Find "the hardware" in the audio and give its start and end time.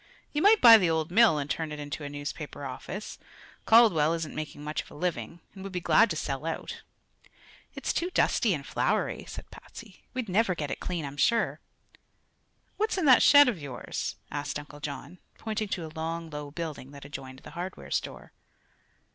17.43-17.91